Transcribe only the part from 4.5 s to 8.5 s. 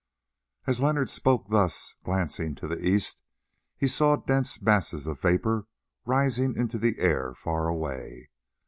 masses of vapour rising into the air far away.